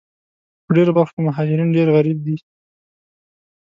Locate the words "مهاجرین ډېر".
1.27-1.87